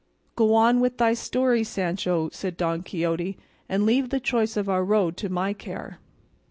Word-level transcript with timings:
"Go 0.35 0.55
on 0.55 0.79
with 0.79 0.97
thy 0.97 1.13
story, 1.13 1.63
Sancho," 1.63 2.29
said 2.31 2.57
Don 2.57 2.81
Quixote, 2.81 3.37
"and 3.69 3.85
leave 3.85 4.09
the 4.09 4.19
choice 4.19 4.57
of 4.57 4.67
our 4.67 4.83
road 4.83 5.15
to 5.17 5.29
my 5.29 5.53
care." 5.53 5.99